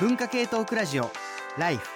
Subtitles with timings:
[0.00, 1.08] 文化系トークラジオ
[1.56, 1.88] ライフ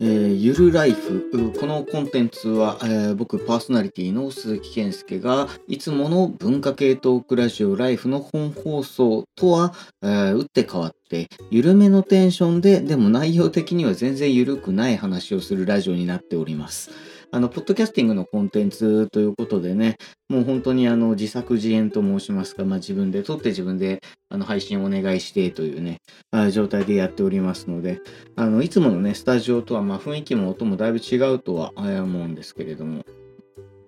[0.00, 17.13] えーゆるライフこのコンテンツは、えー僕パーソナリティの鈴木健介がいつもの文化系トークラジオライフの本放送とは、えー打って変わって緩めのテンションででも内容的には全然緩くない話をするラジオになっております。
[17.34, 19.96] あの、ポッドキャスティングのコンテンツということでね、
[20.28, 25.98] もう本当にあの、自作自演と申しますか、まあ自分で撮って自分であの配信をお願いしてというね、
[26.30, 28.00] あ状態でやっておりますので、
[28.36, 33.04] あの、いつものね、スタジオとは、まあ、雰囲気も音もだいぶ違うとは思うんですけれども、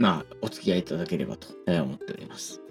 [0.00, 2.65] まあ、お付き合いいただければと思っております。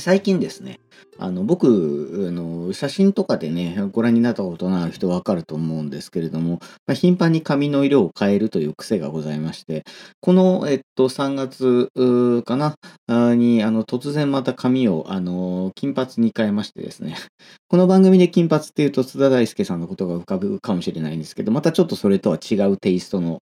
[0.00, 0.80] 最近ですね、
[1.18, 9.84] あの、僕、あの、写真とかでね、ご覧になったことのある人わかると思うんですけれども、まあ、頻繁に髪の色を変えるという癖がございまして、
[10.20, 11.88] この、えっと、3月
[12.44, 12.74] かな、
[13.34, 17.16] に、あの、突然また髪を、あの、金髪に変えましてですね、
[17.68, 23.40] この番組で金髪っていうと津田大介さんのことが浮かぶかもしれないんですけど、またちょっとそれとは違うテイストの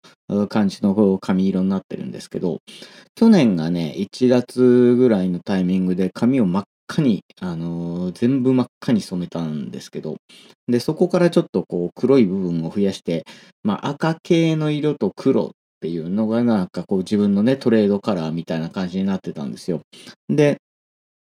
[0.48, 2.58] 感じの髪色になってるんですけど、
[3.14, 10.16] 去年がね、1月ぐらいのタイミングで髪をを真っ赤に、あのー全部真っ赤に染めたんですけど、
[10.68, 13.24] で、そこからちょっとこう黒い部分を増やして、
[13.62, 15.50] まあ赤系の色と黒っ
[15.80, 19.82] ていうのがなんかこう自分のね、トレードカラーみたいな感じになってたんですよ。
[20.28, 20.58] で、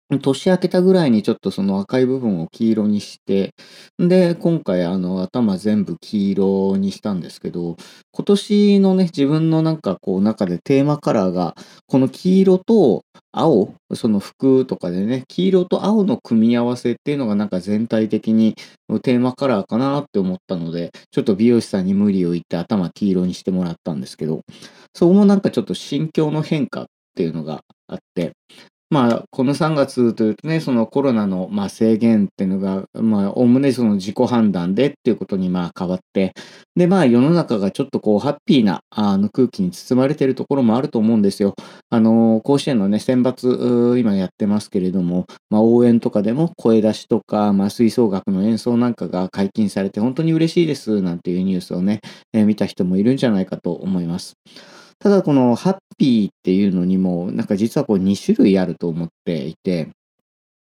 [0.09, 3.55] 年明けたぐらいにちょっとその赤い部分を黄色にして、
[3.99, 7.77] で、今回あの頭全部黄色にしたんですけど、
[8.13, 11.55] 今年のね、自分のなんかこう中でテーマカラーが、
[11.87, 13.03] この黄色と
[13.33, 18.55] 青、その服とかでね、黄色と青の組み合わせっていうのがなんか全体的に
[19.03, 24.43] テーマカラーかなって思ったので、ちょっと美容師さんに無理を言って頭黄色にしてもらったんですけど、
[24.95, 28.33] そこもなんかちょっと心境の変化っていうのがあって、
[28.89, 36.35] まあ、この3月というとね、そのコロナの、まあ、制限っていうのが、まあ、おおむねその自己判断でっていうことに、まあ、変わって、
[36.77, 41.55] で、まあ、世の中がちょっとこう、ハッピーな、あの、空気に包まれてるところもあると思うんですよ。
[41.91, 52.01] あの、甲子園のね、選抜、今やってますけれども、まあ、応援とかでも声出しとか、まあ、吹奏楽の演奏なんかが解禁されて、本当に嬉しいです、なんていうニュースをね、
[52.33, 54.35] えー見た人もいるんじゃないかと思います。
[54.99, 59.91] ただこのハッピーっていうのにも、なんか実はこう2種類あると思っていて、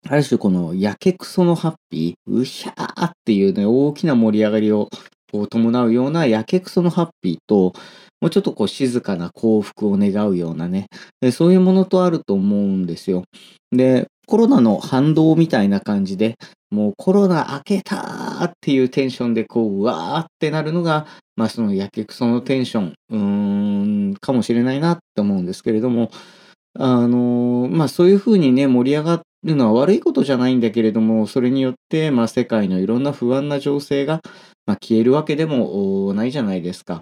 [0.10, 4.90] ある種このやけくそのハッピー、うひゃーっていうね、大きな盛り上がりを
[5.50, 7.74] 伴うようなやけくそのハッピーと、
[8.22, 10.88] もうちょっとこう静かな幸福を願うようなね、
[11.32, 13.24] そういうものとあると思うんですよ。
[13.72, 16.36] で、コロナの反動みたいな感じで、
[16.70, 21.08] もうコロナ明けたーっていうテンションでこう、うわーってなるのが、
[21.38, 26.12] まあそのやけくそのテンション、うーん、かもしれないなって思うんですけれども、
[26.78, 34.22] あのーまあそういうふうにね、盛り上がるのは悪いことじゃないんだけれども、それによって、まあ世界のいろんな不安な情勢が、
[34.66, 37.02] まあ、消えるわけでもないじゃないですか。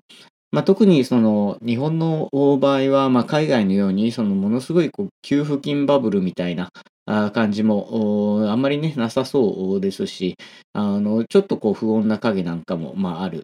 [0.51, 2.29] まあ、特にその日本の
[2.61, 6.69] 場合は、まあ、海外のようにそのものすごいこう給付金バブルみたいな
[7.05, 10.35] 感じもあんまりねなさそうですし
[10.73, 13.43] あのちょっとこう不穏な影なんかも、まあ、ある。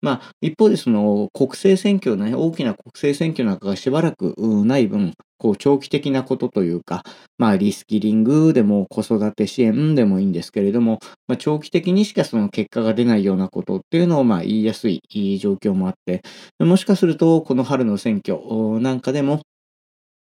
[0.00, 7.02] まあ、一方でその国政選挙ね大きな国政選挙なんかがしばらくない分こう長期的なことというか、
[7.36, 15.00] まあ、リスキリングでも子育て支援でもいいんですけれども、まあ、長期的にしかその結果が出ないようなことっていうのをまあ言いやすい
[15.38, 16.22] 状況もあって、
[16.58, 18.38] もしかするとこの春の選挙
[18.80, 19.40] なんかでも、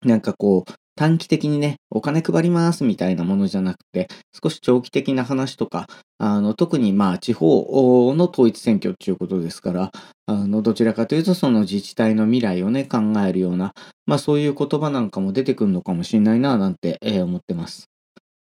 [0.06, 4.07] なんかこう、短期的にね、お金配りますみたいなものじゃなくて、
[4.44, 9.91] 少し長期的な話とか、あの特にまあ地方の統一選挙っていうことですから、
[10.25, 13.73] あのどちらかというとその自治体の未来をね、考えるような、
[14.05, 17.88] まあそういう言葉なんかも出てくるのかもしれないな、なんて、えー思ってます。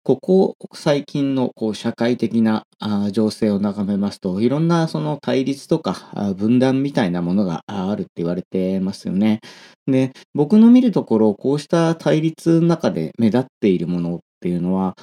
[0.03, 2.63] ここ最近のこう社会的な
[3.11, 9.39] 情勢を眺めますと、いろんなその対立とか分断みたいなものがあるって言われてますよね。
[9.87, 14.95] で、僕の見るところ、こうした対立の中で目立っているものっていうのは、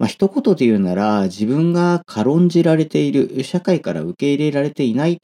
[0.00, 5.20] まあ、一言で言うなら、自分が軽んじられている、社会から受け入れられていない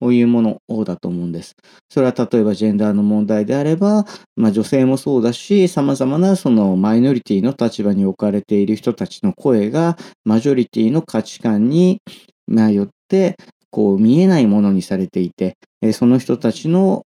[0.00, 1.56] というものだと思うんです。
[1.88, 4.06] それは例えばジェンダーの問題であれば、
[4.36, 12.00] まあ、女性もそうだし、様々なそのマイノリティの立場に置かれている人たちの声が、マジョリティの価値観に、
[12.46, 13.36] まあ、よって、
[13.72, 15.56] こう見えないものにされていて、
[15.92, 17.04] その人たちの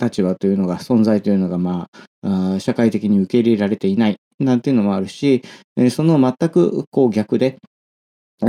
[0.00, 1.88] 立場というのが、存在というのが、ま
[2.22, 5.42] あ、社会的に受け入れられていないなんていうのもあるし、
[5.90, 7.58] その全くこう逆で、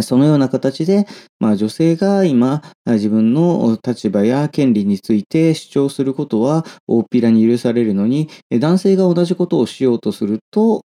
[0.01, 1.05] そのような形で、
[1.39, 10.81] まあ、女性が今、自分の立場や権利について主張することは大っぴらに許されるのに、男性が同じことをしようとすると、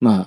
[0.00, 0.26] まあ、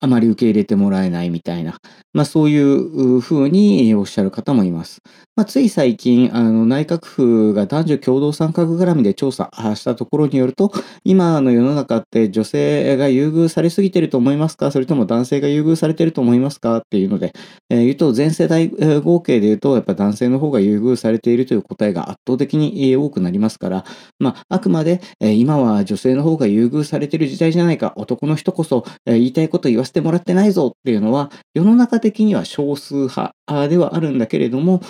[0.00, 1.76] あまり受け入れてもらえないみたいな、
[2.12, 4.98] まあそういうふうにおっしゃる方もいます。
[5.36, 10.70] まあつい最近、あの内閣府が男女共同参画絡みで調査したところによると、
[11.02, 14.70] 今の世の中って女性が優遇されすぎてると思いますか？
[14.70, 16.76] それとも男性が優遇されてると思いますか？
[16.76, 17.32] っていうので、
[17.68, 23.84] えー、言うと全世代合計で言うと、やっぱ男性の方が優遇されているという答えが圧倒的に多くなりますから、
[24.20, 33.34] まああくまで、え今は女性の方が優遇されてる時代じゃないか、男の人こそ、え言いたいこと言わせてもらってないぞっていうのは、世の中的には少数派
[33.68, 34.80] ではあるんだけれども、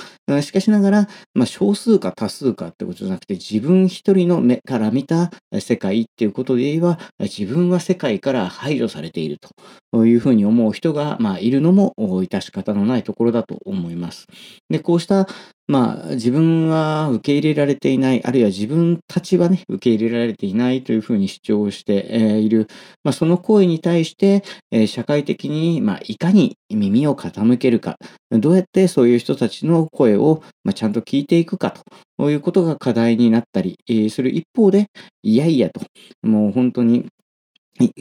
[0.42, 5.30] しかしながら、まあ、少数か多数かってことじゃなくて、自分一人の目から見た
[5.60, 9.50] 世界っていうことで言えば、自分は世界から排除されていると。
[9.94, 14.26] というふうに思う人が、まあ、いるのも致し方のないところだと思います。
[14.68, 15.28] で、こうした
[15.66, 22.66] まあ、自分は受け入れられていない、あるいは自分たちはね、受け入れられていないというふうに主張している、
[23.02, 24.42] まあ、その声に対して、
[24.86, 27.96] 社会的に、まあ、いかに耳を傾けるか、
[28.30, 31.72] どうやってそういう人たちの声を、まあ、ちゃんと聞いていくか
[32.18, 33.78] ということが課題になったり
[34.10, 34.88] する一方で、
[35.22, 35.80] いやいやと、
[36.22, 37.06] もう本当に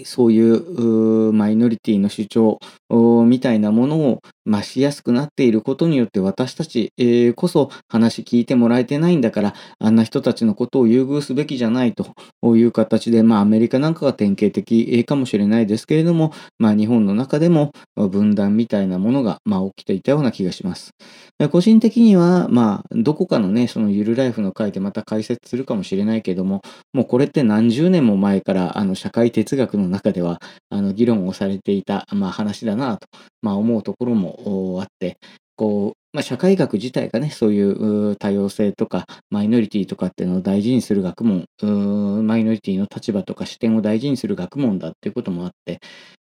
[0.06, 2.60] そういうマイノリティの主張
[3.26, 6.92] みたいなものを増しやすくなっていることによって私たち
[7.36, 12.14] こそ話聞いてもらえてないんだからあんな人たちのことを優遇すべきじゃないと
[12.56, 20.92] いう形でまあアメリカなんかが典型的かもしれないですけれどもまあ日本の中でも分断みたいなものがまあ起きていたような気がします。
[21.52, 26.62] 個人的にはまあどこかのねそのゆるライフの回でまた解説するかもしれないけども
[26.94, 30.40] もうこれって何十年も前からあの社会哲学学の中では、
[30.70, 33.08] あの、議論をされていた、まあ、話だなと、
[33.42, 35.18] まあ、思うところもあって、
[35.56, 41.46] こう、まあ、社会学自体がね、そういう多様性とか、マイノリティとかっていうのを大事にする学問、
[42.26, 45.80] マイノリティの立場とか視点を大事にする学問だっていうこともあって、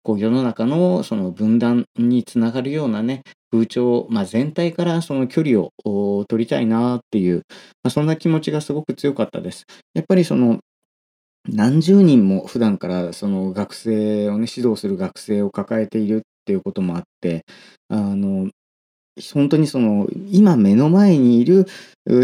[0.03, 3.23] こう世の中のその分断につながるようなね、
[3.53, 5.73] 風潮、まあ、全体からその距離を
[6.29, 7.43] 取りたいなっていう、
[7.83, 9.65] まあ、そんな気持ちがすごく強かったです。
[9.95, 10.61] やっぱりその
[11.49, 17.45] 何十人も普段からその学生をね、指導する学生を抱えているっていうこともあって、
[17.89, 18.51] あの、
[19.33, 21.67] 本当にその、今目の前にいる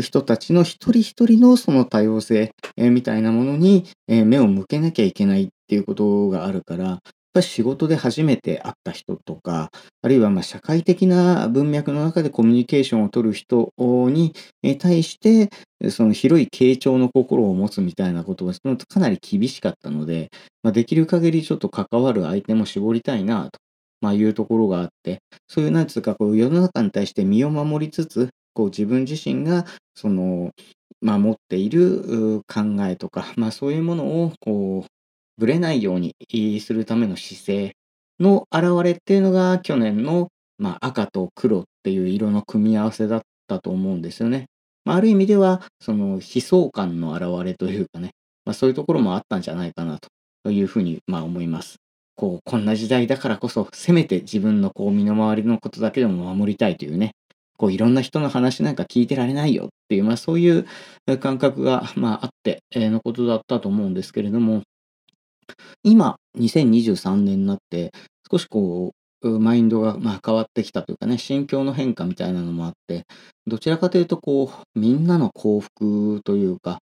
[0.02, 6.98] 人たちの一人一人のその多様性、みたいなものに、目を向けなきゃいけないっていうことがあるから、
[7.32, 9.70] ぱり仕事で初めて会った人とか、
[10.02, 14.34] あるいはま社会的な文脈の中でコミュニケーションを取る人に
[14.78, 15.50] 対して、
[15.90, 18.52] その広い傾聴の心を持つみたいなことが
[18.88, 20.30] かなり厳しかったので、
[20.62, 23.58] まあ、できる限りちょっと関わる相手も絞りたいなと、
[24.00, 29.64] まあ、いうところがあって、そういうなんつうか世の中に対して身を守りつつ、こう自分自身が
[29.94, 30.50] その、
[31.00, 35.01] まあ、持っている考えとか、まあ、そういうものをこう
[35.42, 36.14] ぶれないように
[36.60, 37.76] するための姿勢
[38.20, 44.46] の表れっていうのが去年の、まあ、赤と黒っていう色の組み合わせだったと思うんですよね。
[44.84, 48.10] まあ、ある意味では、その悲壮感の表れというかね、
[48.44, 49.98] まあ、そういうところもあったんじゃないかな
[50.44, 51.78] というふうに、まあ、思います。
[52.14, 57.16] こう、こんな時代だからこそ、せめて自分のこう身の回りのことだけでも守りたいというね、
[57.56, 60.66] こういろんな人の話なんか聞いてられないよっていう、まあそういう
[61.18, 64.62] 感覚が、まああって、え、のことだったと思うんですけれども、
[65.82, 67.90] 今、2023年になって、
[68.30, 73.04] 少しこう、マインドがまあ変わってきたというかね、心境の変化みたいなのもあって、
[73.46, 76.78] どちらかというと、こう、みんなの幸福というか、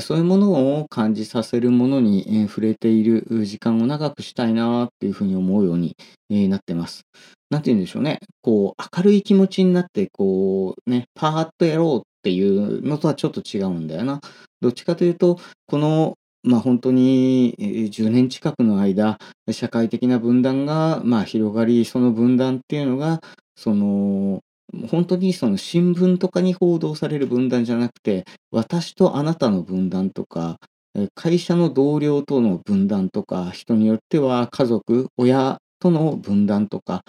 [0.00, 5.96] そういうものを感じさせるものに触れている時間を長くしたいなっていうふうに思うように
[6.48, 7.02] なってます。
[7.50, 8.20] なんて言うんでしょうね。
[8.40, 14.20] こう、明るい気持ちになって、こう、ね、パーッとやろうっていうのとはちょっと違うんだよな。
[14.60, 17.54] どっちかというと、このまあ、本当に
[17.90, 19.18] 10年近くの間、
[19.50, 23.20] 社会的な分断が、まあ、広がり、その分断っていうのが、
[23.56, 24.40] その、
[24.88, 30.56] 本当にその新聞とかに報道される分断じゃなくて、私とあなたの分断とか、
[31.14, 37.02] 会社の同僚との分断とか、人によっては家族、親との分断とか、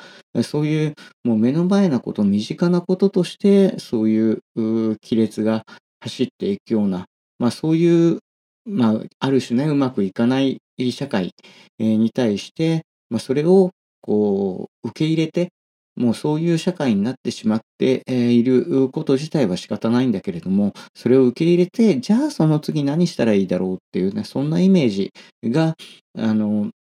[0.43, 5.63] そういうもう目の前なこと、身近なこととして、そういう亀裂が
[6.01, 7.05] 走っていくような、
[7.39, 8.19] まあそういう、
[8.65, 11.34] まあある種ね、うまくいかない社会
[11.80, 15.50] に対して、まあそれをこう受け入れて、
[15.96, 25.12] もうそういう社会になってしまっていること自体は仕方ないんだけれども、それを受け入れて、じゃあその次何したらいいだろうっていうね、そんなイメージ
[25.44, 25.75] が、
[26.18, 26.72] あの、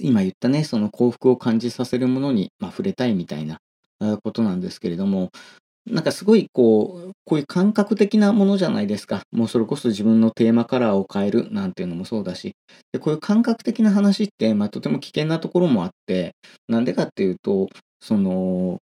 [0.00, 3.58] 今言ったね、その幸福を感じさせるものに、まあ、触れたいみたいな
[4.22, 5.30] ことなんですけれども、
[5.86, 9.22] なんかすごいこう、こういう感覚的なものじゃないですか。
[9.32, 12.54] もうそれこそ自分のテーマカラーを変えるなんていうのもそうだし、
[12.92, 16.34] でこういう感覚的な話って、まあ、とても危険なところもあって、
[16.68, 17.68] なんでかっていうと、
[18.00, 18.78] その、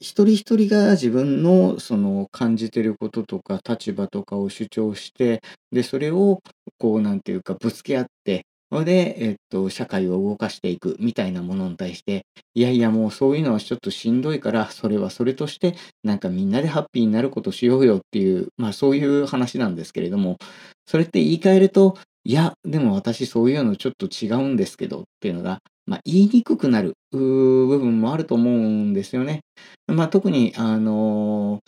[0.00, 5.40] 一人一人が自分のその感じてることとか立場とかを主張して、
[5.72, 6.40] で、それを
[6.78, 20.38] こうなんていうかぶつけ合って、それで、えっと、社会を動かしていくみたいなものに対して、いやいやもうそういうのはちょっとしんどいから、それはそれとして、なんかみんなでハッピーになることしようよっていう、まあそういう話なんですけれども、
[20.86, 29.40] それって言い換えると、いや、でも私そういうのちょっと違うんですけどっていうのが、まあ言いにくくなる部分もあると思うんですよね。
[29.86, 31.60] まあ特に、あの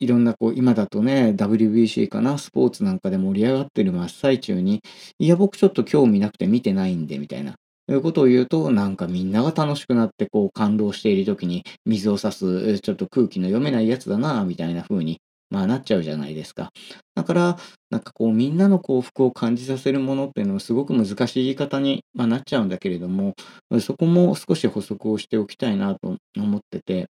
[0.00, 4.80] いろんなこう、今だとね、WBC かな、スポーツなんかで盛り上がってる真っ最中に、
[5.18, 7.54] いや、僕ちょっと興味なくて見てないんで、みたいな。
[7.88, 15.18] いうことを言うと、なんかみんなが楽しくなって、こう、感動している時に、水を差す、ちょっと空気の読めないやつだな、みたいな風に、
[15.50, 16.70] まあなっちゃうじゃないですか。
[17.14, 17.56] だから、
[17.90, 23.34] なんかこう、みんなの幸福を感じさせるものっていうのはすごく難しい言い方に、まあ、なっちゃうんだけれども、
[23.80, 27.08] そこも少し補足をしておきたいなと思ってて、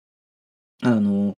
[0.81, 1.35] あの、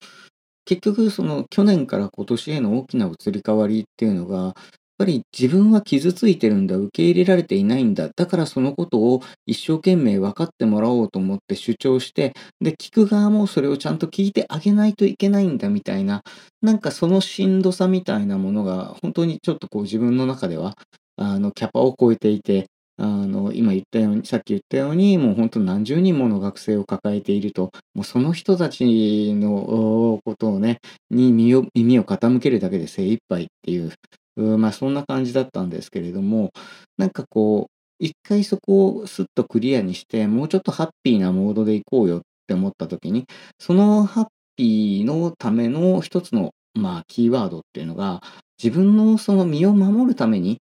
[0.64, 4.54] 結局その去年から今年への大きな移り変わりっていうのが、
[5.00, 16.22] ぱり自分は傷ついてるんだ、受け入れられていないんだ、だからそのことを一生懸命分かってもらおうと思って主張して、で、聞く側もそれをちゃんと聞いてあげないといけないんだみたいな、
[16.60, 20.74] なんかそのしんどさみたいなものが、本当にちょっとこう自分の中では、
[21.16, 22.66] あの、キャパを超えていて、
[22.98, 30.80] あの、今言ったように、さっき言ったように、もう本当何十人もの学生を抱えていると、もうその人たちのことをね、
[31.10, 33.90] に耳を耳を傾けるだけで精一杯っていう、
[34.36, 36.50] うまあそんな感じだったんですけれども、
[36.96, 43.26] なんかこう、一回そこをスッとクリアにして、もうちょっとハッピーなモードでいこうよって思った時に、
[43.58, 48.22] そのハッピーのための一つの、まあ、キーワードっていうのが、
[48.62, 50.58] 自分のその身を守るために、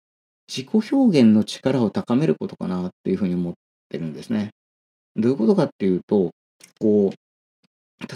[0.48, 3.54] 自己表現の力を高めることかなっていうふうに思っ
[3.88, 4.50] てるんですね。
[5.16, 6.30] どういうことかっていうと、
[6.80, 7.16] こう、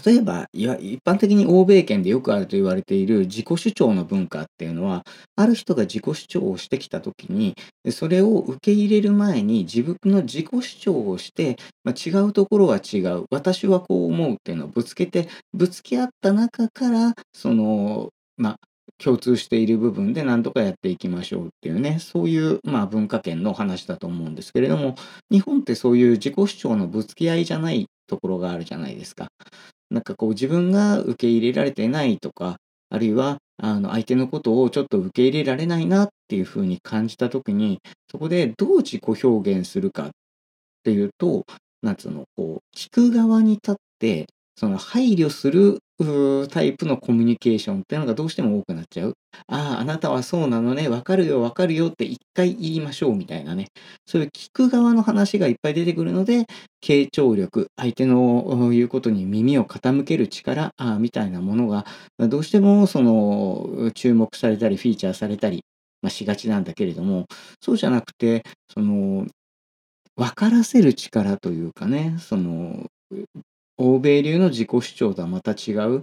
[0.05, 7.55] 例えば、いわ一般的に欧米圏でよくあると言われている自己主張の文化っていうのは、ある人が自己主張をしてきたときに、
[7.91, 18.57] それを受け入れる前に自分の自己主張をして、まあ、違うところは違う、私はこう思うっていうのをぶつけて、ぶつけ合った中から、その、まあ、
[19.03, 24.95] 共通している部分で何とかやっていきましょうっていうね、そういう、まあ、文化圏の話だと思うんですけれども、
[25.31, 29.29] 日本ってそういう自己主張のぶつけ合いじゃないところがあるじゃないですか。
[29.93, 32.59] なんかこう自分が受け入れられてないとか、
[32.91, 37.81] あるいはあの相手のことをちょっと受け入れられないなっていうふうに感じたときに、
[38.11, 40.11] そこでどう自己表現するかっ
[40.85, 41.45] ていうと、
[41.83, 45.79] なんつうの、こう、聞く側に立って、その配慮する
[46.51, 49.15] タイプのコミュニケーションっていうのがどうしても多くなっちゃう。
[49.47, 53.69] ああ、あなたはそうなのね、わかるよ、わかるよって一回言いましょうみたいなね。
[54.07, 56.47] そういう聞く側の話がいっぱい出てくるので、
[56.85, 61.87] 傾聴力、相手の言うことに耳を傾ける力あみたいなものが、
[62.19, 65.65] どうしてもその注目されたり、フィーチャーされたり、
[66.03, 67.27] まあ、しがちなんだけれども、
[67.61, 68.43] そうじゃなくて、
[68.73, 69.27] その、
[70.17, 72.87] 分からせる力というかね、その、
[73.79, 76.03] 欧米流の自己主張とはまた違う、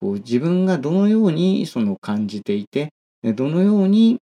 [0.00, 2.90] こう自分がどのようにその感じていて、
[3.22, 4.18] どのように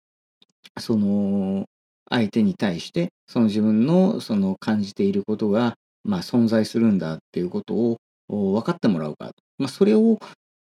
[0.80, 1.66] その
[2.10, 10.20] 相手に対してその自分のその感じていることが、まあ、存在するんだっていうことを分かってもらうか、まあ、それを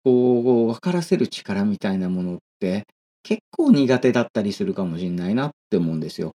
[0.05, 2.85] こう分からせる力みたいなものって
[3.23, 6.33] 結構苦手だったりするかもしれないなって思うんですよ。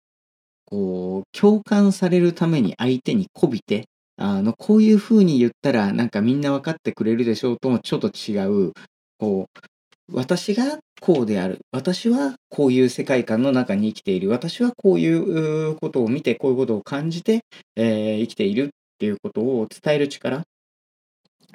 [0.67, 3.87] こう共感されるために相手に媚びて
[4.19, 8.73] あのこういうふうに言ったらなんかみんな分かってくれるでしょうともちょっと違う
[9.19, 9.61] こう
[10.13, 11.59] 私がこうである。
[11.71, 14.29] 私はこういう世界観の中に生きている。
[14.31, 17.41] 私はこういうことを見てこういうことを感じて、
[17.77, 20.43] えー生きているっていうことを伝える力。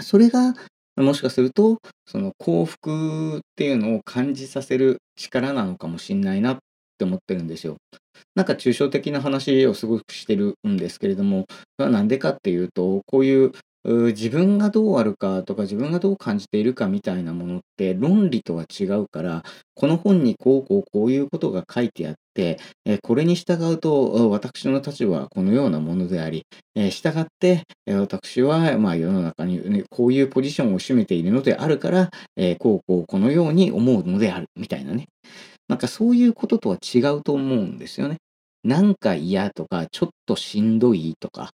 [0.01, 0.53] それが
[0.95, 6.53] もしかするとその幸福っていうのを感じさせる力なのかもしれないな。
[6.53, 6.57] っ
[7.03, 7.77] って思ってるんですよ。
[8.35, 11.45] なんか抽象的な話をすごくしてるんですけれども、
[11.77, 13.51] それはなんでかっていうと、こういう
[13.85, 19.43] 自分がどうあるかとか自分がどう感じているかみたいなものって論理とは違うから
[19.75, 26.45] この本にこうこうこういうことが書いてあってえこれに従うと私の立場はこのようなものであり
[26.75, 35.07] え従って私はまあ世の中に、こういうポジションを占めているのであるからえこうこうこのように思うのであるみたいなね
[35.73, 38.17] なんかそういうこととは違うと思うんですよね。
[38.63, 41.49] なんか嫌とか、ちょっとしんどいとか、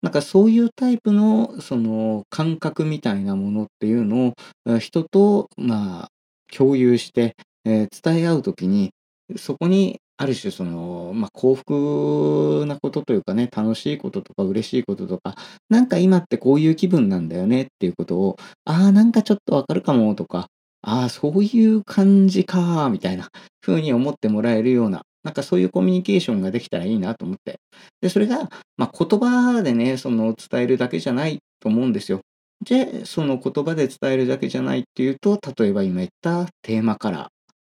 [0.00, 4.32] なんかそういうタイプの、その感覚みたいなものっていうの
[4.68, 6.08] を、人と、まあ、
[6.56, 8.92] 共有して、えー、伝え合うときに、
[9.36, 15.34] そこにある種その、まあ、幸福なことというかね、楽しいこととか嬉しいこととか、
[15.68, 20.46] なんか今ってこういう気分なんだよねっていうことを、ああ、なんかちょっとわかるかもとか、
[20.86, 23.28] ああ、そういう感じか、みたいな
[23.62, 27.58] 風に思ってもらえるような、なんかそういうコミュニケーションができたらいいなと思って。
[28.02, 32.20] で、それが、まあ、言葉でね、その伝えるだけじゃないと思うんですよ。
[32.64, 37.26] で、その言葉で伝えるだけじゃないっていうと、例えば今言ったテーマカラー。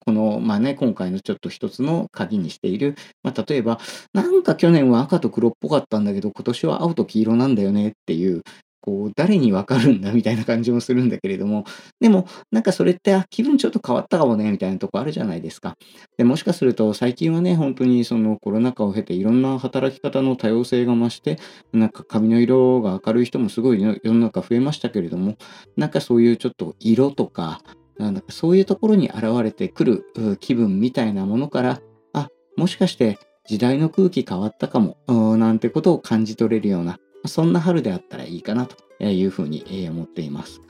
[0.07, 3.81] この、まあね、今回のちょっと一つの鍵にしている、まあ、例えば、
[4.13, 8.43] なんか去年は赤と黒っぽかったんだけど、今年は青と黄色なんだよねっていう、
[8.85, 11.65] こう、誰にわかるんだみたいな感じもするんだけれども、
[12.01, 15.79] でも、なんかそれって、あ、気分ちょっと変わったかもね、みたいなとこあるじゃないですか。
[16.19, 21.39] で、もしかすると、最近はね、本当にそのコロナ禍を経て、いろんな働き方の多様性が増して、
[21.73, 25.37] なんか髪の色が明るい人もすごい世の中増えましたけれども、
[25.79, 27.63] なんかそういうちょっと色とか、
[27.99, 31.81] なんかそういうところに現れてくる気分みたいなものから、
[32.13, 34.99] あ、もしかして時代の空気変わったかも、
[35.39, 40.61] なんてことを感じ取れるような、そんな春であったらいいかなというふうに思っています。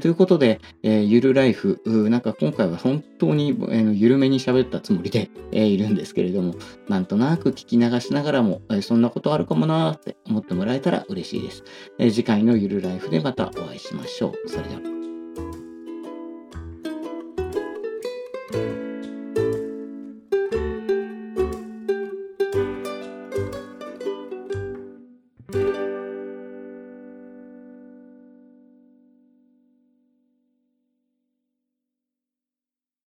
[0.00, 3.56] ということで、ゆるライフ、なんか今回は本当に
[3.94, 6.54] ゆるめに喋ったつもりでいるんですけれども、
[6.88, 11.64] なんとなく聞き流しながらも、そんなことあるかもなって思ってもらえたら嬉しいです。
[11.98, 14.48] 次回のゆるライフでまたお会いしましょう。
[14.48, 15.03] それでは。